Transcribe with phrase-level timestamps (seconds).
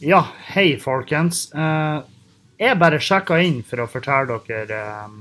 [0.00, 1.52] Ja, hei, folkens.
[1.54, 2.00] Eh,
[2.58, 5.12] jeg bare sjekka inn for å fortelle dere eh,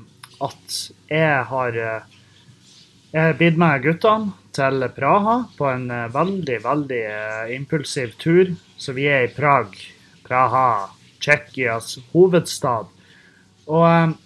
[0.41, 0.77] at
[1.13, 7.03] jeg har eh, bitt med guttene til Praha på en veldig, veldig
[7.53, 8.55] impulsiv tur.
[8.77, 9.77] Så vi er i Prag.
[10.25, 10.89] Praha,
[11.21, 12.89] Tsjekkias hovedstad.
[13.69, 14.17] Og,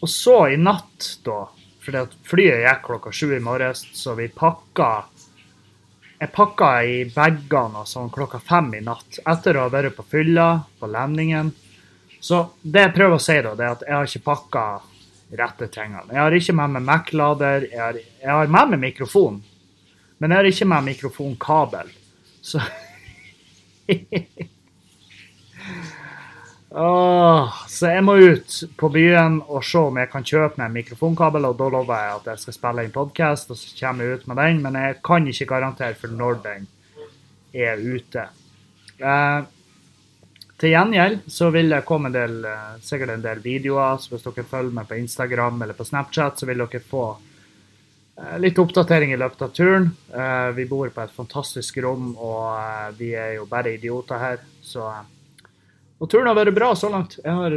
[0.00, 1.44] og så i natt, da
[1.84, 5.06] Fordi flyet gikk klokka sju i morges, så vi pakka
[6.20, 10.46] jeg pakka i bagene sånn klokka fem i natt etter å ha vært på fylla
[10.80, 11.50] på lendingen.
[12.20, 14.64] Så det jeg prøver å si, da, det er at jeg har ikke pakka
[15.36, 16.06] rette tingene.
[16.12, 17.66] Jeg har ikke med meg Mac-lader.
[17.70, 19.42] Jeg, har- jeg har med meg mikrofon,
[20.18, 21.88] men jeg har ikke med mikrofonkabel.
[22.42, 22.60] Så
[26.70, 30.76] Åh, Så jeg må ut på byen og se om jeg kan kjøpe meg en
[30.78, 34.16] mikrofonkabel, og da lover jeg at jeg skal spille inn podkast, og så kommer jeg
[34.16, 36.64] ut med den, men jeg kan ikke garantere for når den
[37.66, 38.22] er ute.
[38.96, 39.42] Eh,
[40.56, 44.24] til gjengjeld så vil det komme en del, eh, sikkert en del videoer, så hvis
[44.24, 49.12] dere følger meg på Instagram eller på Snapchat, så vil dere få eh, litt oppdatering
[49.12, 49.90] i løpet av turen.
[50.14, 54.94] Eh, vi bor på et fantastisk rom, og vi er jo bare idioter her, så
[55.96, 57.16] og turen har vært bra så langt.
[57.22, 57.54] Jeg har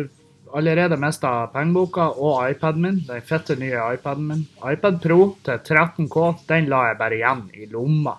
[0.56, 3.00] allerede mista pengeboka og iPaden min.
[3.08, 4.48] Den fette nye iPaden min.
[4.72, 8.16] iPad Pro til 13K, den la jeg bare igjen i lomma.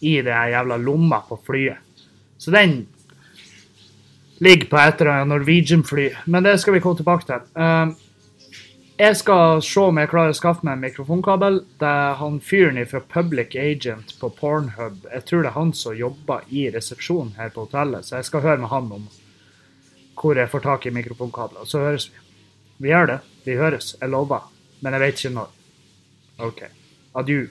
[0.00, 1.78] I den jævla lomma på flyet.
[2.38, 2.86] Så den
[4.42, 6.08] ligger på et eller annet Norwegian-fly.
[6.26, 7.44] Men det skal vi komme tilbake til.
[7.54, 7.92] Eh,
[9.02, 11.62] jeg skal se om jeg klarer å skaffe meg en mikrofonkabel.
[11.80, 15.06] Det er han fyren fra Public Agent på Pornhub.
[15.08, 18.44] Jeg tror det er han som jobber i resepsjonen her på hotellet, så jeg skal
[18.44, 19.08] høre med han om
[20.18, 21.64] hvor jeg får tak i mikrofonkabler.
[21.68, 22.18] Så høres vi.
[22.82, 23.18] Vi gjør det.
[23.44, 23.96] Vi høres.
[24.00, 24.52] Jeg lover.
[24.80, 25.50] Men jeg vet ikke når.
[26.38, 26.62] OK.
[27.14, 27.46] Adjø.